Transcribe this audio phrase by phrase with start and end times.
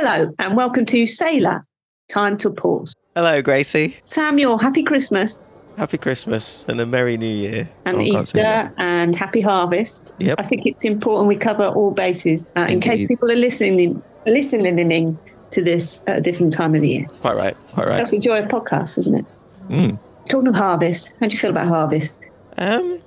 [0.00, 1.64] Hello, and welcome to Selah
[2.08, 2.94] Time to Pause.
[3.16, 3.96] Hello, Gracie.
[4.04, 5.40] Samuel, happy Christmas
[5.76, 7.68] Happy Christmas and a Merry New Year.
[7.84, 8.66] and Oh, I can't say that.
[8.70, 10.12] Easter and happy harvest.
[10.18, 10.38] Yep.
[10.38, 15.18] I think it's important we cover all bases uh, in case people are listening listening
[15.50, 17.06] to this at a different time of the year.
[17.20, 17.56] Quite right.
[17.72, 17.96] Quite right.
[17.96, 19.26] That's the joy of podcasts, isn't it?
[19.68, 19.98] Mm.
[20.28, 22.24] Talking of harvest, how do you feel about harvest
[22.56, 23.00] Um,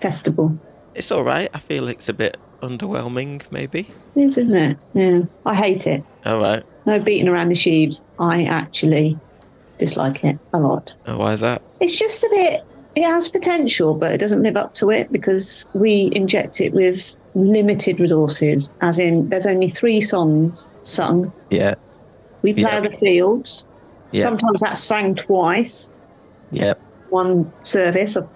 [0.00, 0.58] festival?
[0.94, 1.50] it's all right.
[1.52, 3.88] I feel it's a bit underwhelming, maybe.
[4.16, 4.78] It is, isn't it?
[4.94, 6.02] Yeah, I hate it.
[6.24, 6.62] All right.
[6.86, 8.02] No beating around the sheaves.
[8.18, 9.16] I actually
[9.78, 10.94] dislike it a lot.
[11.06, 11.62] Oh, why is that?
[11.80, 12.60] It's just a bit.
[12.96, 17.14] It has potential, but it doesn't live up to it because we inject it with
[17.34, 18.70] limited resources.
[18.82, 21.32] As in, there's only three songs sung.
[21.50, 21.74] Yeah.
[22.42, 22.80] We plough Yeah.
[22.80, 23.64] the fields.
[24.10, 24.22] Yeah.
[24.24, 25.88] Sometimes that's sang twice.
[26.50, 26.74] Yeah.
[27.10, 28.28] One service, I've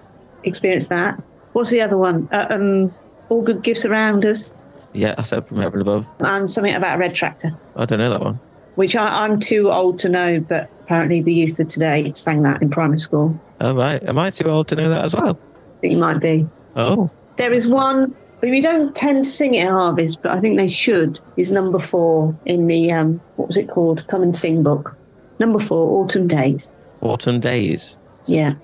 [0.43, 1.21] experienced that.
[1.51, 2.29] What's the other one?
[2.31, 2.93] Uh, um,
[3.29, 4.51] all good gifts around us,
[4.93, 5.15] Yeah.
[5.17, 6.05] I said from heaven above.
[6.19, 8.39] and something about a red tractor, I don't know that one.
[8.75, 12.61] which I, I'm too old to know, but apparently the youth of today sang that
[12.61, 13.39] in primary school.
[13.61, 14.01] Oh, right.
[14.03, 15.39] Am I too old to know that as well?
[15.81, 16.47] You might be.
[16.75, 17.09] Oh.
[17.37, 18.13] There is one.
[18.41, 21.19] We don't tend to sing it at Harvest, but I think they should.
[21.37, 24.05] Is number four in the um, what was it called?
[24.07, 24.95] Come and sing book.
[25.39, 26.69] Number four, Autumn Days.
[27.01, 27.97] Autumn Days.
[28.27, 28.55] Yeah.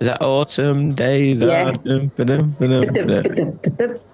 [0.00, 1.40] Is that Autumn Days?
[1.40, 1.78] Yes.
[1.80, 2.92] Autumn, ba-dum, ba-dum,
[3.72, 3.98] ba-dum.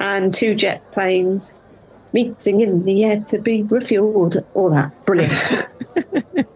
[0.00, 1.54] and two jet planes
[2.12, 4.44] meeting in the air to be refueled.
[4.54, 5.32] All that brilliant.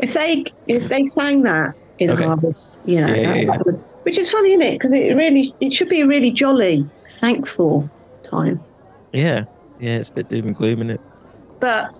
[0.00, 2.24] if they if they sang that in Okay.
[2.24, 3.50] Harvest, you know, Yeah, yeah, that- yeah.
[3.56, 4.72] that would- which is funny, isn't it?
[4.78, 7.90] Because it really it should be a really jolly, thankful
[8.22, 8.60] time.
[9.12, 9.44] Yeah.
[9.80, 11.00] Yeah, it's a bit doom and gloom, isn't it?
[11.58, 11.92] But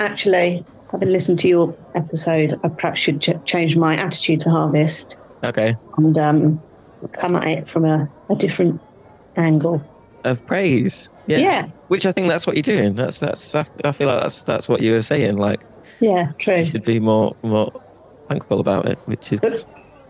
[0.00, 5.16] actually, having listened to your episode, I perhaps should ch- change my attitude to Harvest
[5.44, 5.76] Okay.
[5.96, 6.60] and um,
[7.12, 8.80] come at it from a, a different
[9.36, 9.82] angle.
[10.24, 11.10] Of praise.
[11.26, 11.38] Yeah.
[11.38, 12.94] Yeah, Which I think that's what you're doing.
[12.94, 13.54] That's that's.
[13.54, 15.36] I feel like that's that's what you were saying.
[15.36, 15.60] Like
[16.00, 16.58] yeah, true.
[16.58, 17.72] you should be more more
[18.28, 19.64] thankful about it, which is But,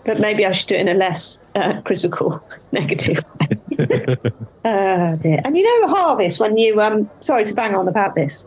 [0.06, 2.42] but maybe I should do it in a less uh, critical,
[2.72, 4.16] negative way.
[4.64, 5.41] oh dear.
[5.44, 8.44] And you know, Harvest, when you, um, sorry to bang on about this,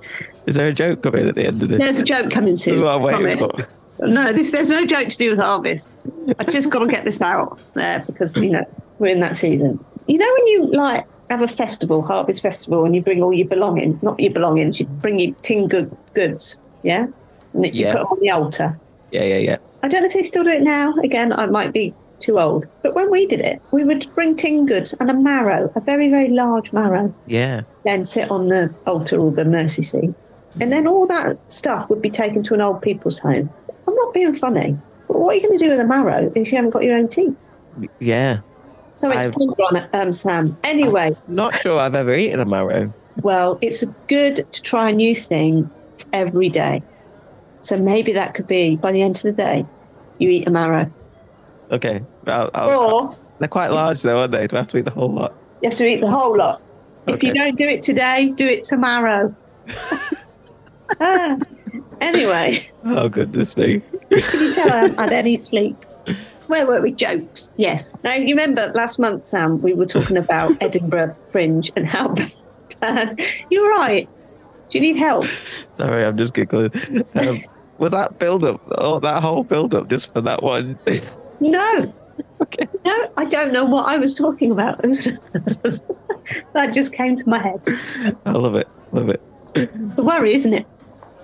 [0.47, 1.77] Is there a joke coming at the end of this?
[1.79, 2.81] there's a joke coming That's soon.
[2.81, 4.07] what I'm waiting for.
[4.07, 5.93] No, this, there's no joke to do with Harvest.
[6.39, 8.65] I've just got to get this out there because, you know,
[8.97, 9.77] we're in that season.
[10.09, 13.47] You know, when you like have a festival, Harvest Festival, and you bring all your
[13.47, 17.05] belongings, not your belongings, you bring your tin good, goods, yeah?
[17.53, 17.93] And that you Yeah.
[17.97, 18.79] put on the altar.
[19.11, 19.57] Yeah, yeah, yeah.
[19.83, 20.95] I don't know if they still do it now.
[21.03, 22.65] Again, I might be too old.
[22.81, 26.09] But when we did it, we would bring tin goods and a marrow, a very,
[26.09, 27.61] very large marrow, Yeah.
[27.85, 30.15] then sit on the altar or the mercy seat.
[30.59, 33.51] And then all that stuff would be taken to an old people's home.
[33.87, 34.75] I'm not being funny.
[35.07, 36.97] But what are you going to do with a marrow if you haven't got your
[36.97, 37.35] own teeth?
[37.99, 38.39] Yeah.
[38.99, 40.57] So it's it, um, Sam.
[40.65, 42.93] Anyway, Not sure I've ever eaten a marrow.
[43.21, 45.69] well, it's good to try a new thing
[46.11, 46.83] every day.
[47.61, 49.65] So maybe that could be by the end of the day,
[50.17, 50.91] you eat a marrow.
[51.71, 52.01] Okay.
[52.27, 54.47] I'll, I'll, Or they're quite large though, aren't they?
[54.47, 55.33] Do I have to eat the whole lot?
[55.61, 56.61] You have to eat the whole lot.
[57.07, 59.33] If you don't do it today, do it tomorrow.
[60.99, 61.37] Ah,
[62.01, 63.81] anyway, Oh goodness me.
[64.09, 65.75] can you tell I haven't had any sleep?
[66.49, 66.91] Where were we?
[66.93, 67.51] Jokes.
[67.57, 67.93] Yes.
[68.03, 72.15] Now, you remember last month, Sam, we were talking about Edinburgh Fringe and how
[72.81, 73.19] bad.
[73.51, 74.09] You're right.
[74.69, 75.27] Do you need help?
[75.75, 76.71] Sorry, I'm just giggling.
[77.13, 77.43] Um,
[77.77, 78.61] was that build up?
[78.71, 80.79] Oh, that whole build up just for that one?
[81.39, 81.93] No.
[82.41, 82.67] okay.
[82.83, 84.81] No, I don't know what I was talking about.
[84.81, 87.61] that just came to my head.
[88.25, 88.67] I love it.
[88.91, 89.21] Love it.
[89.53, 90.65] the worry, isn't it?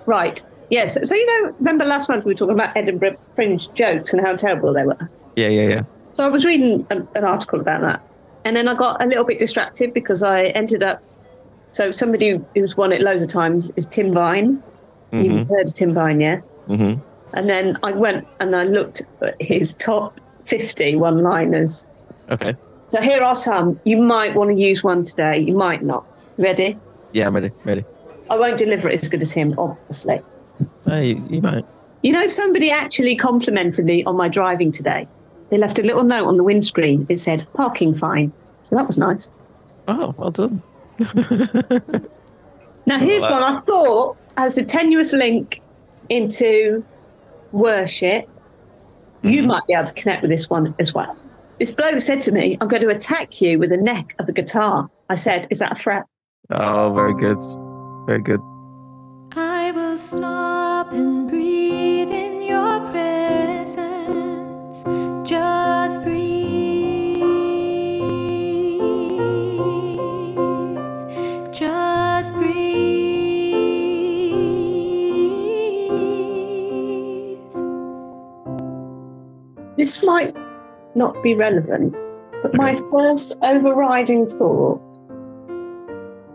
[0.06, 0.40] Right.
[0.70, 0.94] Yes.
[1.08, 4.36] So you know, remember last month we were talking about Edinburgh Fringe jokes and how
[4.36, 5.10] terrible they were.
[5.36, 5.82] Yeah, yeah, yeah.
[6.14, 8.02] So I was reading an, an article about that,
[8.44, 11.02] and then I got a little bit distracted because I ended up.
[11.70, 14.62] So somebody who's won it loads of times is Tim Vine.
[15.12, 16.40] You've heard of Tim Vine, yeah?
[16.66, 17.36] Mm-hmm.
[17.36, 21.86] And then I went and I looked at his top 50 one-liners.
[22.30, 22.54] Okay.
[22.88, 23.80] So here are some.
[23.84, 25.38] You might want to use one today.
[25.38, 26.04] You might not.
[26.38, 26.76] Ready?
[27.12, 27.50] Yeah, I'm ready.
[27.64, 27.84] Ready.
[28.30, 30.20] I won't deliver it as good as him, obviously.
[30.86, 31.64] Oh, you, you might.
[32.02, 35.08] You know, somebody actually complimented me on my driving today.
[35.50, 37.06] They left a little note on the windscreen.
[37.08, 38.32] It said, parking fine.
[38.62, 39.30] So that was nice.
[39.88, 40.62] Oh, well done.
[42.86, 45.60] Now, here's Well, one I thought has a tenuous link
[46.08, 46.84] into
[47.50, 48.28] worship.
[49.22, 49.46] You mm-hmm.
[49.48, 51.16] might be able to connect with this one as well.
[51.58, 54.32] This bloke said to me, I'm going to attack you with the neck of the
[54.32, 54.88] guitar.
[55.08, 56.04] I said, Is that a threat?
[56.50, 57.42] Oh, very good.
[58.06, 58.40] Very good.
[59.32, 60.45] I will stop
[79.96, 80.34] this might
[80.94, 81.94] not be relevant,
[82.42, 84.80] but my first overriding thought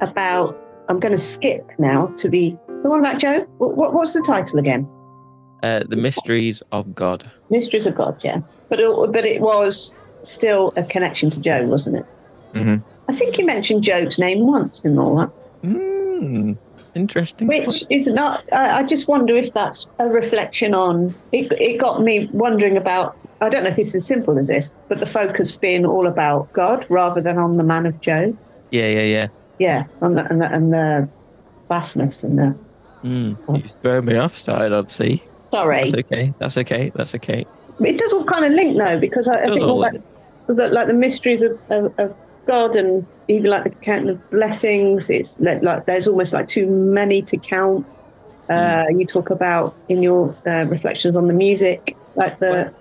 [0.01, 0.57] about
[0.89, 3.47] I'm going to skip now to the the one about Job.
[3.59, 4.87] What, what- what's the title again?
[5.61, 7.29] Uh, the mysteries of God.
[7.51, 8.19] Mysteries of God.
[8.23, 9.93] Yeah, but it, but it was
[10.23, 12.05] still a connection to Job, wasn't it?
[12.53, 12.83] Mhm.
[13.07, 15.29] I think you mentioned Job's name once in all that.
[15.63, 16.57] Mm,
[16.95, 17.47] interesting.
[17.47, 18.43] Which is not.
[18.51, 21.13] I, I just wonder if that's a reflection on.
[21.31, 23.15] It, it got me wondering about.
[23.41, 26.53] I don't know if it's as simple as this, but the focus being all about
[26.53, 28.38] God rather than on the man of Job.
[28.69, 29.27] Yeah, yeah, yeah.
[29.57, 31.09] Yeah, and the, and the, and the
[31.67, 32.59] vastness and the.
[33.03, 35.23] Mm, you throw me off, started on C.
[35.49, 36.33] Sorry, That's okay.
[36.38, 36.91] That's okay.
[36.95, 37.45] That's okay.
[37.79, 40.01] it does all kind of link though because I, I think all that,
[40.47, 42.15] that, like the mysteries of, of, of
[42.45, 45.09] God and even like the count of blessings.
[45.09, 47.85] It's like, like there's almost like too many to count.
[48.49, 52.73] Uh, You talk about in your uh, reflections on the music, like the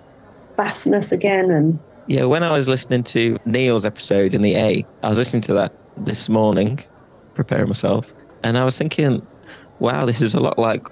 [0.61, 5.09] vastness again, and Yeah, when I was listening to Neil's episode in the A, I
[5.09, 6.79] was listening to that this morning,
[7.35, 8.11] preparing myself,
[8.43, 9.25] and I was thinking,
[9.79, 10.83] wow, this is a lot like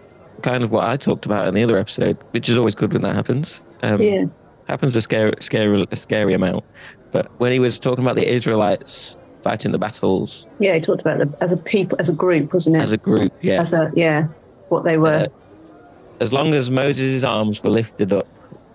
[0.41, 3.01] kind of what I talked about in the other episode, which is always good when
[3.03, 3.61] that happens.
[3.83, 4.25] Um, yeah,
[4.67, 6.63] Happens a scary, scary, a scary amount.
[7.11, 10.75] But when he was talking about the Israelites fighting the battles yeah.
[10.75, 12.81] He talked about them as a people, as a group, wasn't it?
[12.81, 14.27] as a group, yeah, As a- yeah,
[14.67, 15.25] what they were.
[15.25, 18.27] Uh, as long as Moses' arms were lifted up,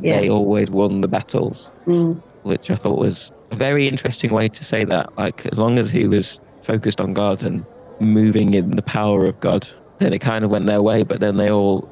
[0.04, 0.20] Yeah.
[0.20, 1.70] they always won the battles.
[1.86, 2.22] Mm.
[2.42, 5.16] which I thought was a very interesting way to say that.
[5.16, 7.64] Like, as long as he was focused on God and
[8.00, 9.66] moving in the power of God,
[9.98, 11.04] then it kind of went their way.
[11.04, 11.88] But then they all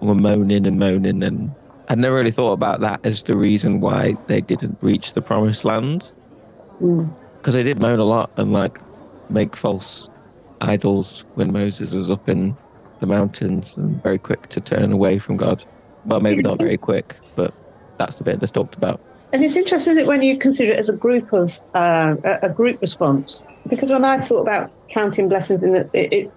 [0.00, 1.50] were moaning and moaning, and
[1.88, 5.64] I'd never really thought about that as the reason why they didn't reach the promised
[5.64, 6.12] land.
[6.80, 7.14] Mm.
[7.38, 8.78] Because they did moan a lot and like
[9.30, 10.08] make false
[10.60, 12.56] idols when Moses was up in
[13.00, 15.64] the mountains and very quick to turn away from God.
[16.04, 17.52] Well, maybe not very quick, but
[17.98, 19.00] that's the bit that's talked about.
[19.32, 22.80] And it's interesting that when you consider it as a group of uh, a, group
[22.82, 26.30] response, because when I thought about counting blessings and that it, it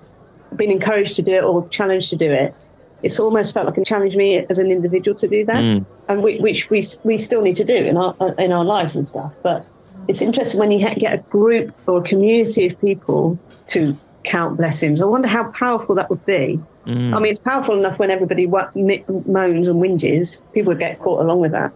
[0.55, 2.55] being encouraged to do it or challenged to do it,
[3.03, 5.85] it's almost felt like it challenged me as an individual to do that, Mm.
[6.07, 9.05] and we, which we we still need to do in our in our lives and
[9.05, 9.33] stuff.
[9.43, 9.65] But
[10.07, 15.01] it's interesting when you get a group or a community of people to count blessings.
[15.01, 16.59] I wonder how powerful that would be.
[16.85, 17.15] Mm.
[17.15, 20.39] I mean, it's powerful enough when everybody mi- moans and whinges.
[20.53, 21.73] People would get caught along with that.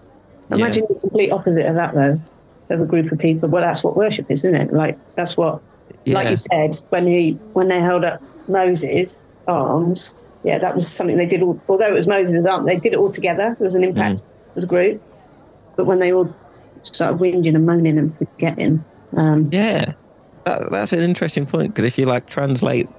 [0.52, 2.20] Imagine the complete opposite of that, though,
[2.70, 3.50] of a group of people.
[3.50, 4.74] Well, that's what worship is, isn't it?
[4.74, 5.62] Like that's what,
[6.06, 10.12] like you said, when he when they held up Moses' arms,
[10.44, 11.44] yeah, that was something they did.
[11.44, 13.56] All, although it was Moses' arm, they did it all together.
[13.60, 14.24] There was an impact
[14.56, 15.02] as a group.
[15.76, 16.34] But when they all
[16.84, 18.84] started whinging and moaning and forgetting,
[19.16, 19.94] um, Yeah,
[20.46, 22.90] that, that's an interesting point because if you like translate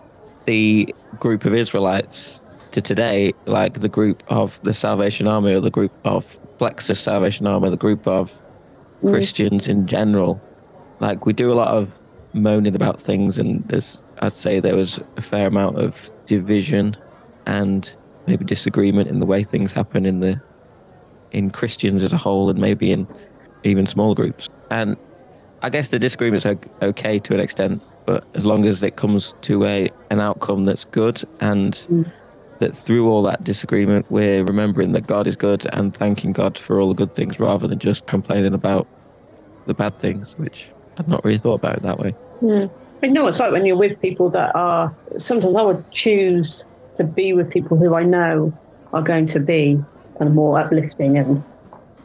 [0.47, 2.41] the group of Israelites
[2.73, 7.47] to today, like the group of the Salvation Army or the group of Plexus Salvation
[7.47, 8.41] Army, the group of
[9.03, 9.11] mm.
[9.11, 10.41] Christians in general,
[11.01, 11.93] like we do a lot of
[12.33, 16.97] moaning about things, and there's I'd say there was a fair amount of division
[17.47, 17.93] and
[18.27, 20.41] maybe disagreement in the way things happen in the
[21.33, 23.07] in Christians as a whole, and maybe in
[23.65, 24.49] even small groups.
[24.71, 24.97] And
[25.63, 29.35] I guess the disagreement's are okay to an extent, but as long as it comes
[29.43, 32.11] to a an outcome that's good and mm.
[32.59, 36.81] that through all that disagreement we're remembering that God is good and thanking God for
[36.81, 38.89] all the good things rather than just complaining about
[39.67, 40.69] the bad things, which
[40.99, 42.13] I've not really thought about it that way.
[42.43, 42.67] Yeah.
[43.01, 44.93] I know it's like when you're with people that are.
[45.17, 46.65] Sometimes I would choose
[46.97, 48.53] to be with people who I know
[48.93, 49.83] are going to be
[50.19, 51.45] kind of more uplifting and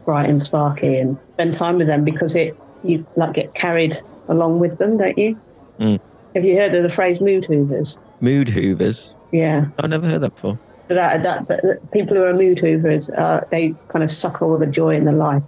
[0.06, 4.60] bright and sparky, and spend time with them because it you like get carried along
[4.60, 5.40] with them, don't you?
[5.80, 6.00] Mm.
[6.36, 7.98] Have you heard of the phrase mood hoovers?
[8.22, 9.14] Mood hoovers.
[9.32, 9.68] Yeah.
[9.80, 10.58] I've never heard that before.
[10.88, 14.68] That, that, that people who are mood hoovers, uh, they kind of suck all the
[14.68, 15.44] joy in the life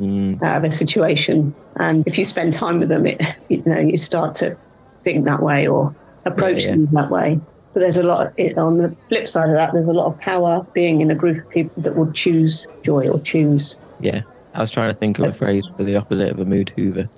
[0.00, 1.54] Mm, out of a situation.
[1.76, 3.20] And if you spend time with them, it,
[3.50, 4.56] you know, you start to
[5.04, 6.74] think that way or approach Yeah, yeah.
[6.76, 7.38] things that way.
[7.74, 10.18] But there's a lot, it, on the flip side of that, there's a lot of
[10.18, 13.76] power being in a group of people that will choose joy or choose.
[14.00, 14.22] yeah.
[14.54, 17.08] I was trying to think of a phrase for the opposite of a mood hoover.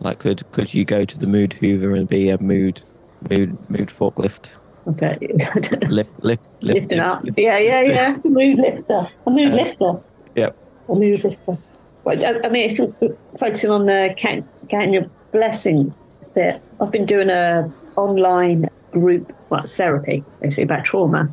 [0.00, 2.80] Like could could you go to the mood hoover and be a mood
[3.28, 4.50] mood mood forklift?
[4.86, 5.18] Okay.
[5.30, 7.22] Lift lift lift Lifting lift, up.
[7.24, 7.38] lift.
[7.38, 8.16] Yeah, yeah, yeah.
[8.24, 9.06] mood lifter.
[9.26, 9.92] A mood Uh, lifter.
[10.36, 10.56] Yep.
[10.88, 11.58] A mood lifter.
[12.04, 15.92] Well, I I mean, if you're focusing on the count, counting your blessing
[16.34, 21.28] bit, I've been doing a online group well, therapy, basically about trauma.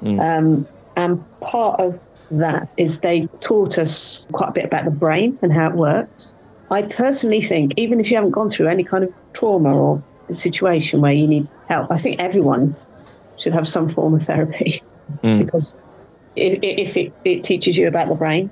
[0.00, 0.20] Mm.
[0.20, 2.00] Um, and part of
[2.30, 6.32] that is they taught us quite a bit about the brain and how it works.
[6.70, 11.00] I personally think, even if you haven't gone through any kind of trauma or situation
[11.00, 12.74] where you need help, I think everyone
[13.38, 14.82] should have some form of therapy
[15.22, 15.38] Mm.
[15.44, 15.74] because
[16.36, 18.50] if, if it, it teaches you about the brain,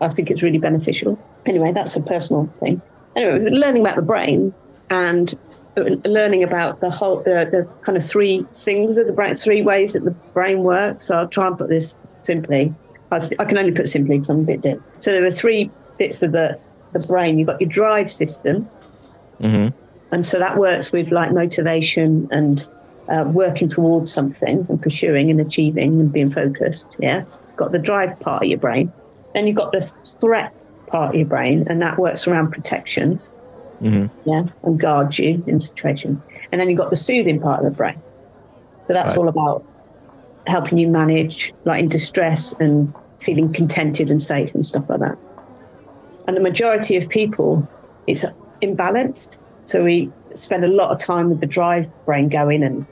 [0.00, 1.18] I think it's really beneficial.
[1.46, 2.80] Anyway, that's a personal thing.
[3.14, 4.54] Anyway, learning about the brain
[4.90, 5.34] and
[5.76, 9.92] learning about the whole, the, the kind of three things of the brain, three ways
[9.92, 11.04] that the brain works.
[11.04, 12.74] So I'll try and put this simply.
[13.12, 14.82] I, I can only put simply because I'm a bit dead.
[14.98, 16.58] So there are three bits of the,
[16.94, 17.38] the brain.
[17.38, 18.68] You've got your drive system.
[19.40, 19.76] Mm-hmm.
[20.12, 22.64] And so that works with like motivation and
[23.08, 26.86] uh, working towards something and pursuing and achieving and being focused.
[26.98, 27.24] Yeah.
[27.56, 28.92] Got the drive part of your brain.
[29.34, 29.80] Then you've got the
[30.20, 30.54] threat
[30.86, 33.20] part of your brain, and that works around protection.
[33.82, 34.08] Mhm.
[34.24, 34.44] Yeah.
[34.62, 36.22] And guards you in situation.
[36.52, 38.00] And then you've got the soothing part of the brain.
[38.86, 39.18] So that's Right.
[39.18, 39.64] all about
[40.46, 45.18] helping you manage like in distress and feeling contented and safe and stuff like that.
[46.26, 47.68] And the majority of people,
[48.06, 48.24] it's
[48.62, 49.36] imbalanced.
[49.64, 52.86] So we spend a lot of time with the drive brain going and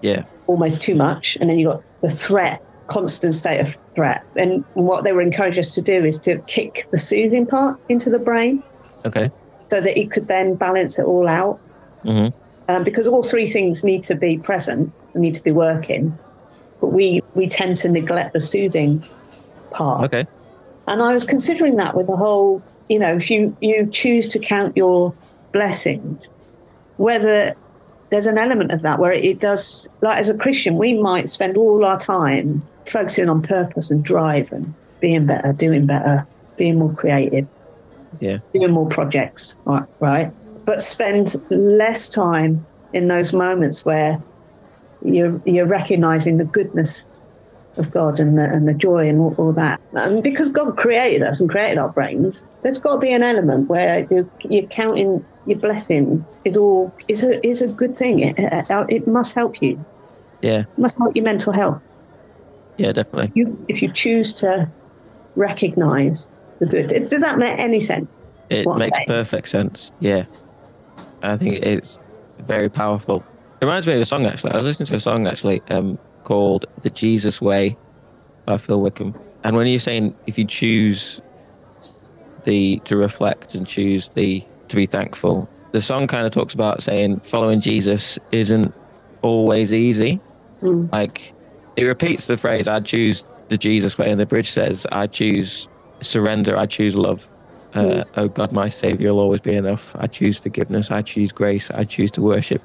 [0.00, 0.22] Yeah.
[0.46, 1.36] almost too much.
[1.40, 4.22] And then you've got the threat, constant state of threat.
[4.36, 8.08] And what they were encouraged us to do is to kick the soothing part into
[8.10, 8.62] the brain
[9.04, 9.30] Okay.
[9.70, 11.58] so that it could then balance it all out.
[12.04, 12.32] Mhm.
[12.68, 16.16] Um, because all three things need to be present and need to be working.
[16.80, 19.02] But we, we tend to neglect the soothing
[19.72, 20.04] part.
[20.04, 20.26] Okay.
[20.88, 24.38] And I was considering that with the whole, you know, if you, you choose to
[24.38, 25.12] count your
[25.52, 26.28] blessings,
[26.96, 27.54] whether
[28.10, 31.56] there's an element of that where it does, like as a Christian, we might spend
[31.56, 36.26] all our time focusing on purpose and drive and being better, doing better,
[36.56, 37.46] being more creative,
[38.20, 38.38] Yeah.
[38.52, 39.84] doing more projects, right?
[40.00, 40.32] right?
[40.64, 44.18] But spend less time in those moments where
[45.02, 47.06] you're, you're recognizing the goodness
[47.78, 49.80] of God and the, and the joy and all, all that.
[49.92, 53.68] And because God created us and created our brains, there's got to be an element
[53.68, 58.20] where you're, you're counting your blessing is all is a is a good thing.
[58.20, 59.82] It, it, it must help you.
[60.42, 60.60] Yeah.
[60.60, 61.82] It must help your mental health.
[62.76, 62.92] Yeah.
[62.92, 63.32] Definitely.
[63.34, 64.70] You if you choose to
[65.36, 66.26] recognize
[66.58, 66.88] the good.
[67.08, 68.10] Does that make any sense?
[68.50, 69.90] It makes perfect sense.
[70.00, 70.26] Yeah.
[71.22, 71.98] I think it's
[72.40, 73.24] very powerful.
[73.60, 74.52] It reminds me of a song actually.
[74.52, 77.76] I was listening to a song actually um, called "The Jesus Way"
[78.44, 79.14] by Phil Wickham.
[79.44, 81.22] And when you're saying if you choose
[82.44, 86.82] the to reflect and choose the to be thankful, the song kind of talks about
[86.82, 88.74] saying following Jesus isn't
[89.22, 90.20] always easy.
[90.60, 90.92] Mm.
[90.92, 91.32] Like
[91.76, 95.66] it repeats the phrase "I choose the Jesus way," and the bridge says "I choose
[96.02, 96.56] surrender.
[96.56, 97.26] I choose love."
[97.74, 99.96] Uh, oh God, my Savior will always be enough.
[99.96, 100.90] I choose forgiveness.
[100.90, 101.70] I choose grace.
[101.70, 102.62] I choose to worship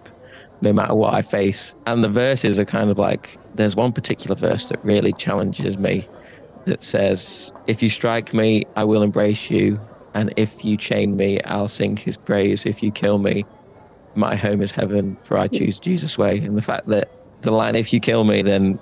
[0.62, 1.76] no matter what I face.
[1.86, 6.08] And the verses are kind of like there's one particular verse that really challenges me
[6.66, 9.80] that says, If you strike me, I will embrace you.
[10.14, 12.66] And if you chain me, I'll sing his praise.
[12.66, 13.46] If you kill me,
[14.16, 16.38] my home is heaven, for I choose Jesus' way.
[16.38, 17.10] And the fact that
[17.42, 18.80] the line, if you kill me, then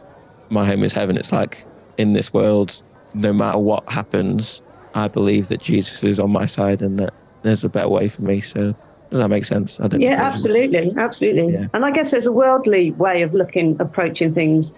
[0.49, 1.65] my home is heaven, it's like
[1.97, 2.81] in this world,
[3.13, 4.61] no matter what happens,
[4.93, 7.13] I believe that Jesus is on my side and that
[7.43, 8.41] there's a better way for me.
[8.41, 8.75] So
[9.12, 9.80] does that make sense?
[9.80, 11.53] I don't Yeah, absolutely, absolutely.
[11.53, 11.68] Yeah.
[11.74, 14.72] And I guess there's a worldly way of looking, approaching things,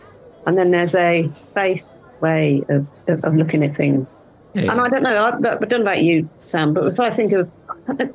[0.48, 1.88] and then there's a faith
[2.20, 4.08] way of, of, of looking at things.
[4.56, 7.10] Yeah, And I don't know, I, I don't know about you, Sam, but if I
[7.12, 7.50] think of,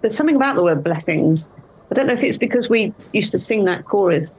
[0.03, 1.49] there's something about the word blessings.
[1.91, 4.31] I don't know if it's because we used to sing that chorus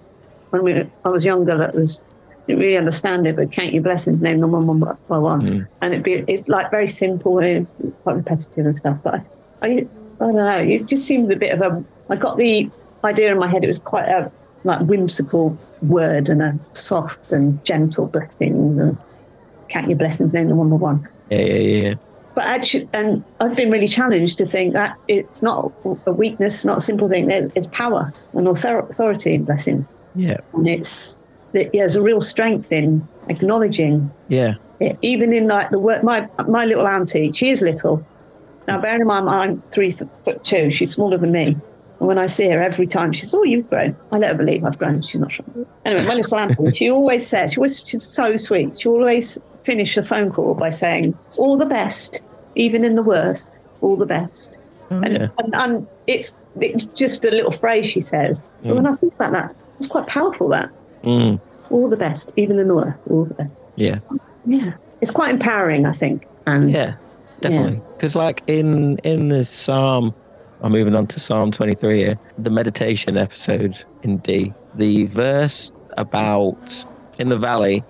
[0.49, 1.57] when we, I was younger.
[1.57, 2.01] That was
[2.45, 5.67] didn't really understand it, but count your blessings, name them one one by one, Mm.
[5.81, 7.67] and it'd be it's like very simple and
[8.03, 8.97] quite repetitive and stuff.
[9.03, 9.13] But
[9.61, 9.87] I, I,
[10.21, 11.83] I don't know, it just seemed a bit of a.
[12.09, 12.69] I got the
[13.03, 13.63] idea in my head.
[13.63, 14.31] It was quite a
[14.63, 18.79] like whimsical word and a soft and gentle blessing.
[18.79, 18.97] And
[19.69, 21.07] count your blessings, name them one by one.
[21.29, 21.93] yeah, yeah, yeah.
[22.35, 25.71] But actually, and I've been really challenged to think that it's not
[26.05, 27.29] a weakness, not a simple thing.
[27.29, 31.17] It's power and authority in blessing, Yeah, and it's
[31.53, 36.03] that there's a real strength in acknowledging yeah, it, even in like the work.
[36.03, 38.05] My my little auntie, she is little.
[38.69, 40.71] Now, bearing in mind, I'm three foot two.
[40.71, 41.57] She's smaller than me.
[41.99, 44.63] And when I see her every time, she's, "Oh, you've grown." I let her believe
[44.63, 45.01] I've grown.
[45.01, 45.45] She's not sure.
[45.85, 48.79] Anyway, my little she always says, she was, she's so sweet.
[48.79, 52.19] She always finish a phone call by saying, "All the best,
[52.55, 53.57] even in the worst.
[53.81, 54.57] All the best."
[54.91, 55.27] Oh, and, yeah.
[55.37, 58.43] and, and it's it's just a little phrase she says.
[58.63, 60.49] But when I think about that, it's quite powerful.
[60.49, 60.69] That
[61.03, 62.97] Mm, all the best, even in the worst.
[63.09, 63.51] All the best.
[63.75, 63.99] yeah.
[64.45, 66.25] Yeah, it's quite empowering, I think.
[66.47, 66.95] And Yeah,
[67.41, 67.81] definitely.
[67.95, 70.13] Because like in in the Psalm,
[70.61, 76.85] I'm moving on to Psalm 23 here, the meditation episode in D, the verse about
[77.19, 77.83] in the valley,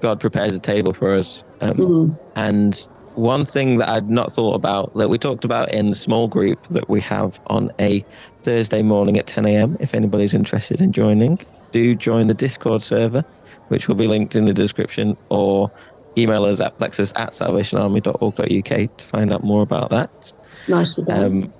[0.00, 1.44] God prepares a table for us.
[1.60, 2.18] Um, Mm.
[2.34, 6.28] And one thing that I'd not thought about that we talked about in the small
[6.28, 8.04] group that we have on a
[8.42, 9.76] Thursday morning at 10 a.m.
[9.80, 11.38] If anybody's interested in joining,
[11.72, 13.24] do join the Discord server,
[13.68, 15.70] which will be linked in the description, or
[16.16, 20.32] email us at plexus at salvationarmy.org.uk to find out more about that.
[20.68, 21.24] Nicely done.
[21.24, 21.52] Um,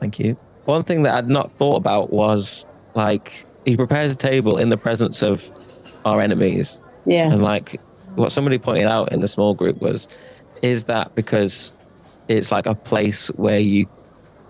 [0.00, 0.36] thank you.
[0.64, 4.76] One thing that I'd not thought about was like he prepares a table in the
[4.76, 5.48] presence of
[6.04, 7.30] our enemies, yeah.
[7.32, 7.80] and like
[8.14, 10.08] what somebody pointed out in the small group was,
[10.62, 11.72] is that because
[12.28, 13.86] it's like a place where you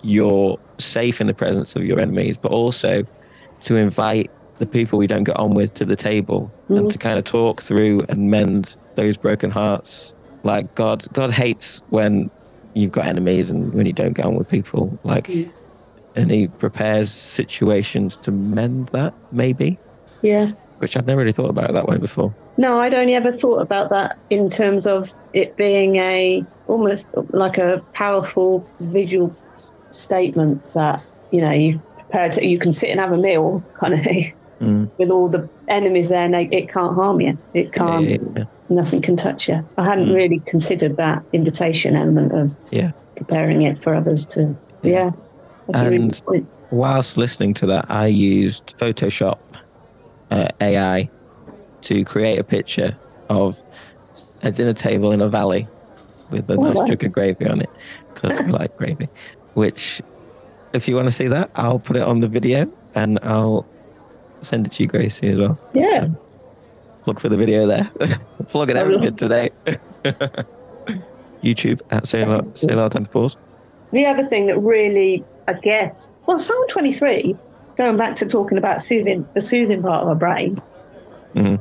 [0.03, 3.03] you're safe in the presence of your enemies, but also
[3.63, 7.19] to invite the people we don't get on with to the table and to kind
[7.19, 10.15] of talk through and mend those broken hearts.
[10.43, 12.31] Like God, God hates when
[12.75, 14.99] you've got enemies and when you don't get on with people.
[15.05, 15.31] Like,
[16.17, 19.79] and He prepares situations to mend that, maybe,
[20.23, 20.53] Yeah.
[20.79, 22.35] which I'd never really thought about it that way before.
[22.57, 27.59] No, I'd only ever thought about that in terms of it being a almost like
[27.59, 33.01] a powerful visual s- statement that you know you prepare to you can sit and
[33.01, 34.33] have a meal kind of thing
[34.99, 37.39] with all the enemies there, and they, it can't harm you.
[37.55, 38.05] It can't.
[38.09, 39.67] Yeah, yeah, Nothing can touch you.
[39.77, 42.93] I hadn't really considered that invitation element of yeah.
[43.17, 44.57] preparing it for others to.
[44.83, 45.11] Yeah,
[45.67, 49.39] that's a really And- Whilst listening to that, I used Photoshop
[50.31, 51.09] uh, AI
[51.83, 52.97] to create a picture
[53.29, 53.61] of
[54.43, 55.69] a dinner table in a valley
[56.31, 56.87] with a Oh, nice wow.
[56.87, 57.71] chunk of gravy on it
[58.13, 59.09] because we like gravy.
[59.55, 60.01] Which,
[60.73, 63.67] if you want to see that, I'll put it on the video and I'll
[64.45, 65.59] send it to you, Gracie, as well.
[65.75, 66.09] Yeah.
[67.07, 67.91] Look for the video there.
[68.55, 68.77] Will.
[68.77, 69.51] everything today.
[71.43, 73.37] YouTube at Selah Selah Tentacles.
[73.93, 77.37] The other thing that really, I guess, well, Psalm 23,
[77.77, 80.61] going back to talking about soothing, the soothing part of our brain,
[81.35, 81.61] Mhm.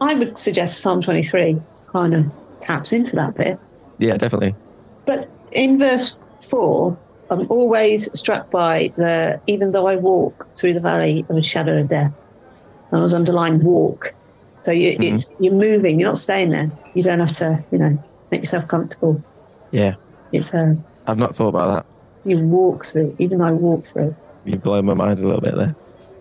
[0.00, 2.26] I would suggest Psalm 23 kind of
[2.60, 3.58] taps into that bit.
[3.98, 4.54] Yeah, definitely.
[5.06, 6.96] But in verse 4,
[7.30, 11.80] I'm always struck by the, even though I walk through the valley of a shadow
[11.80, 12.14] of death,
[12.92, 14.12] I was underlined walk.
[14.60, 15.14] So you, mm-hmm.
[15.14, 16.70] it's you're moving, you're not staying there.
[16.94, 19.22] You don't have to, you know, make yourself comfortable.
[19.72, 19.96] Yeah,
[20.32, 22.28] It's a, I've not thought about that.
[22.28, 24.14] you walk through, even though I walk through.
[24.44, 25.74] You blow my mind a little bit there.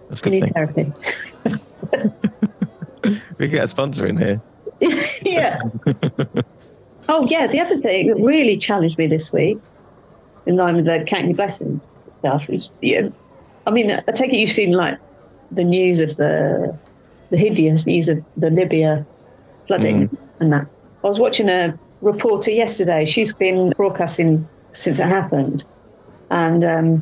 [0.09, 0.53] That's good need thing.
[0.53, 0.91] therapy.
[3.37, 4.41] We can get a sponsor in here.
[5.21, 5.61] yeah.
[7.09, 7.47] oh, yeah.
[7.47, 9.59] The other thing that really challenged me this week,
[10.45, 11.88] in line with the counting your blessings
[12.19, 13.10] stuff, is yeah.
[13.67, 14.99] I mean, I take it you've seen like
[15.51, 16.77] the news of the
[17.31, 19.05] the hideous news of the Libya
[19.67, 20.67] flooding and that.
[21.03, 23.05] I was watching a reporter yesterday.
[23.05, 25.63] She's been broadcasting since it happened,
[26.29, 26.97] and um,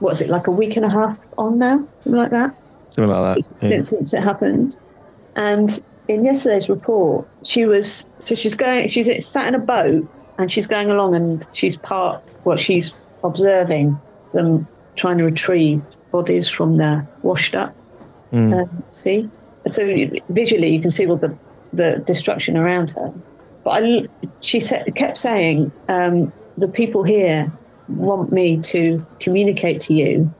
[0.00, 2.54] what's it like a week and a half on now, something like that
[2.90, 3.50] Something like that.
[3.62, 3.68] Yeah.
[3.68, 4.76] since, since it happened.
[5.36, 8.88] And in yesterday's report, she was so she's going.
[8.88, 10.08] She's sat in a boat
[10.42, 12.22] and she's going along, and she's part.
[12.44, 13.98] What she's observing
[14.32, 17.74] them trying to retrieve bodies from the washed up
[18.32, 18.68] Mm.
[18.92, 19.28] sea.
[19.70, 19.84] So
[20.28, 21.36] visually, you can see all the
[21.72, 23.12] the destruction around her.
[23.64, 24.06] But I,
[24.40, 27.52] she said, kept saying, um, "The people here
[27.88, 30.32] want me to communicate to you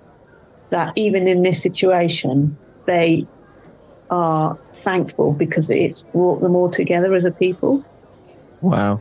[0.70, 3.26] that even in this situation, they
[4.10, 7.84] are thankful because it's brought them all together as a people.
[8.60, 9.00] Wow.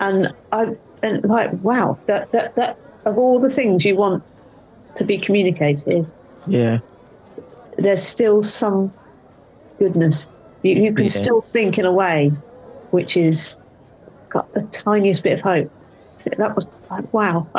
[0.00, 4.22] And I and like, wow, that that that of all the things you want
[4.96, 6.06] to be communicated,
[6.46, 6.78] Yeah.
[7.78, 8.92] there's still some
[9.78, 10.26] goodness.
[10.62, 11.10] You, you can Yeah.
[11.10, 12.30] still think in a way
[12.90, 13.54] which is
[14.28, 15.70] got the tiniest bit of hope.
[16.36, 17.46] That was like, wow.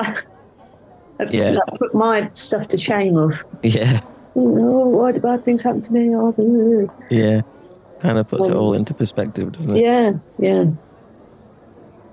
[1.29, 1.51] Yeah.
[1.51, 4.01] That put my stuff to shame of, Yeah.
[4.35, 6.15] oh, why do bad things happen to me?
[6.15, 6.89] Oh.
[7.11, 7.41] Yeah.
[7.99, 9.81] Kind of puts it um, all into perspective, doesn't it?
[9.83, 10.65] Yeah, yeah.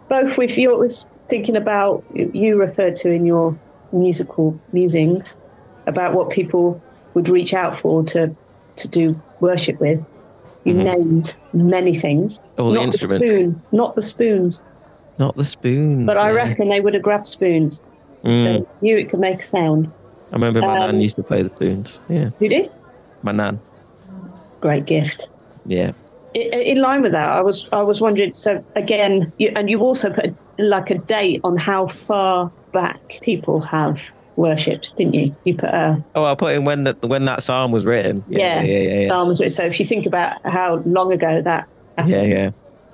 [0.08, 3.56] Both with you was thinking about you referred to in your
[3.92, 5.36] musical musings
[5.86, 6.82] about what people
[7.14, 8.34] would reach out for to
[8.76, 10.04] to do worship with.
[10.64, 12.38] You named many things.
[12.58, 12.68] All Mm-hmm.
[12.68, 13.24] the not instruments.
[13.24, 14.60] spoon, not the spoons,
[15.18, 16.06] Not the spoons.
[16.06, 17.80] but I reckon they would have grabbed spoons.
[18.22, 18.44] Mm.
[18.66, 19.90] So knew it could make a sound.
[20.30, 21.98] I remember my um, nan used to play the spoons.
[22.10, 22.30] Yeah.
[22.38, 22.70] Who did?
[23.22, 23.58] My nan.
[24.60, 25.26] Great gift.
[25.64, 25.92] Yeah.
[26.34, 26.38] I-
[26.72, 28.34] in line with that, I was I was wondering.
[28.34, 33.60] So again, you, and you also put like a date on how far back people
[33.60, 35.34] have worshipped, didn't you?
[35.44, 38.22] You put a Oh, I'll put in when that when that psalm was written.
[38.28, 38.62] yeah, Yeah.
[38.62, 38.78] Yeah.
[38.78, 39.00] Yeah.
[39.00, 39.08] Yeah.
[39.08, 39.54] Psalms.
[39.54, 42.12] So if you think about how long ago that, happened.
[42.12, 42.22] Yeah.
[42.22, 42.50] yeah.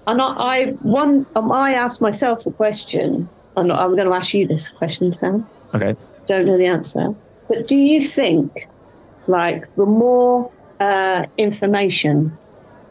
[0.07, 3.29] and I, I one um, I asked myself the question.
[3.57, 5.47] I'm, not, I'm going to ask you this question, Sam.
[5.75, 5.95] Okay.
[6.27, 7.15] Don't know the answer,
[7.49, 8.69] but do you think
[9.27, 12.33] like the more uh, information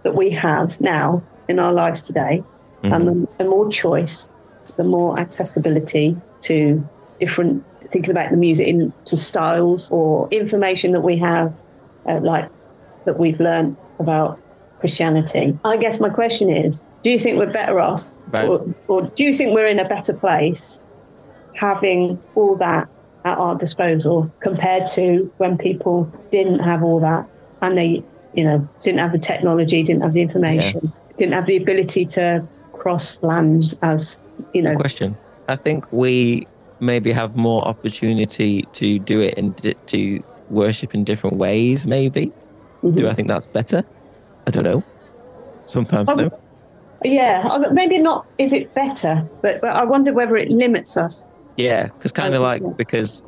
[0.04, 2.44] that we have now in our lives today,
[2.84, 4.28] and the, the more choice,
[4.76, 6.86] the more accessibility to
[7.20, 11.58] different thinking about the music into styles or information that we have,
[12.06, 12.50] uh, like
[13.06, 14.38] that we've learned about
[14.82, 15.58] Christianity.
[15.64, 18.48] I guess my question is do you think we're better off, Right.
[18.50, 20.82] or, or do you think we're in a better place
[21.56, 22.90] having all that
[23.26, 27.28] at our disposal compared to when people didn't have all that
[27.62, 31.58] and they, you know, didn't have the technology, didn't have the information, didn't have the
[31.58, 34.18] ability to cross lands as,
[34.54, 35.16] you know, question.
[35.48, 36.48] I think we
[36.80, 41.86] maybe have more opportunity to do it and to worship in different ways.
[41.86, 42.32] Maybe.
[42.82, 43.84] Do I think that's better?
[44.46, 44.84] I don't know.
[45.66, 46.40] Sometimes Um, no.
[47.06, 48.26] yeah, maybe not.
[48.38, 49.26] Is it better?
[49.42, 51.26] But, but I wonder whether it limits us.
[51.56, 53.22] Yeah, because kind of like because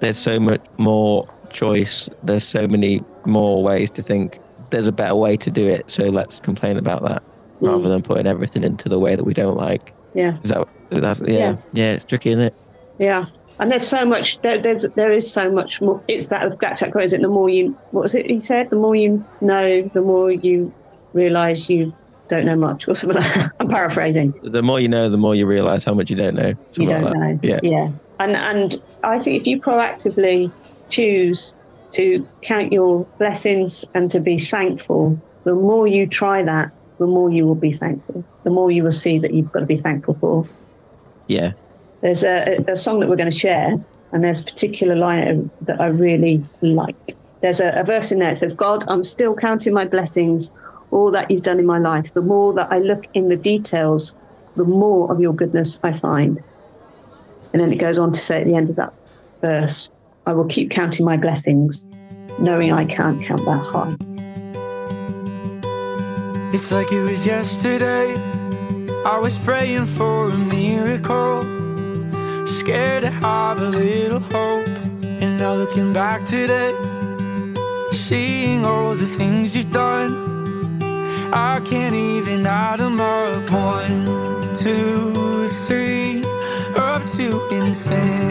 [0.00, 2.08] there's so much more choice.
[2.22, 4.38] There's so many more ways to think.
[4.70, 5.90] There's a better way to do it.
[5.90, 7.22] So let's complain about that
[7.60, 7.72] Mm.
[7.72, 9.92] rather than putting everything into the way that we don't like.
[10.14, 10.36] Yeah.
[10.44, 11.56] Is that that's yeah Yeah.
[11.72, 12.54] yeah, it's tricky, isn't it?
[13.00, 13.26] Yeah,
[13.58, 14.40] and there's so much.
[14.42, 16.00] There, there's there is so much more.
[16.08, 17.76] It's that Jack Is it the more you?
[17.90, 18.70] What was it he said?
[18.70, 20.72] The more you know, the more you
[21.14, 21.92] realise you
[22.28, 22.86] don't know much.
[22.88, 23.20] Or something.
[23.20, 23.52] Like that.
[23.60, 24.34] I'm paraphrasing.
[24.42, 26.54] The more you know, the more you realize how much you don't know.
[26.74, 27.38] You don't like know.
[27.42, 27.60] Yeah.
[27.62, 27.90] yeah.
[28.20, 30.50] And and I think if you proactively
[30.90, 31.54] choose
[31.92, 37.30] to count your blessings and to be thankful, the more you try that, the more
[37.30, 38.24] you will be thankful.
[38.42, 40.44] The more you will see that you've got to be thankful for.
[41.26, 41.52] Yeah.
[42.00, 43.76] There's a, a song that we're going to share,
[44.12, 47.16] and there's a particular line that I really like.
[47.40, 50.50] There's a, a verse in there that says, God, I'm still counting my blessings,
[50.90, 52.14] all that you've done in my life.
[52.14, 54.14] The more that I look in the details,
[54.56, 56.42] the more of your goodness I find.
[57.52, 58.92] And then it goes on to say at the end of that
[59.40, 59.90] verse,
[60.28, 61.86] I will keep counting my blessings,
[62.38, 63.96] knowing I can't count that high.
[66.52, 68.14] It's like it was yesterday.
[69.06, 71.46] I was praying for a miracle.
[72.46, 74.68] Scared to have a little hope.
[75.02, 76.74] And now looking back today,
[77.92, 80.12] seeing all the things you've done,
[81.32, 83.50] I can't even add them up.
[83.50, 86.22] One, two, three,
[86.76, 88.27] up to infinity.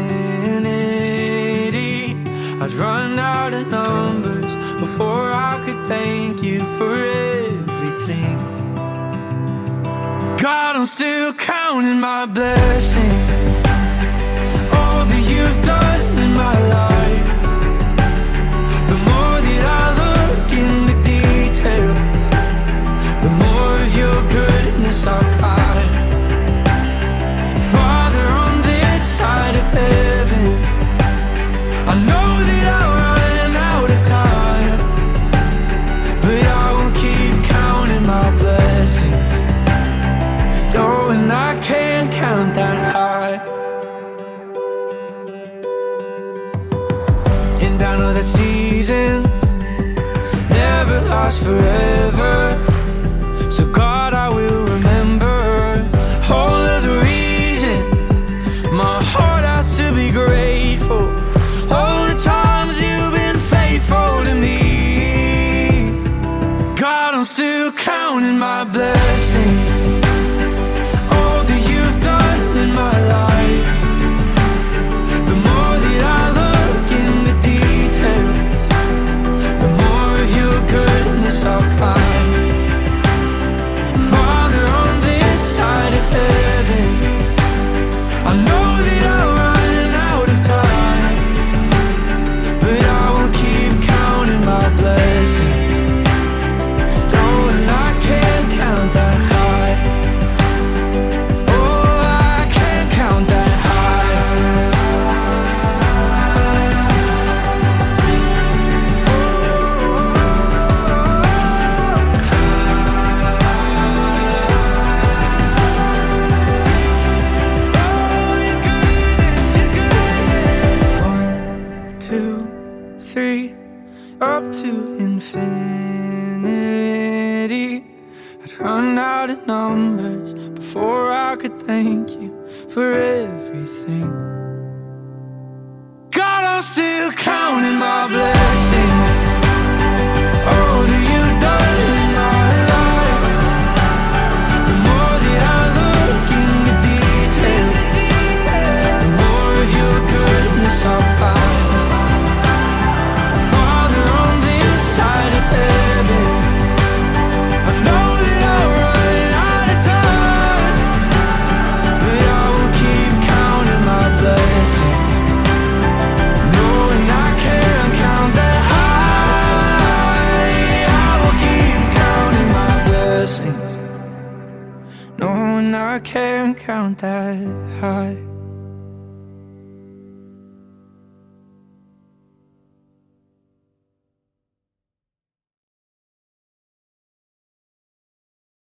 [4.98, 8.36] Before I could thank you for everything.
[10.38, 13.27] God, I'm still counting my blessings.
[47.60, 49.26] And I know that seasons
[50.50, 52.58] never last forever.
[53.50, 53.66] So,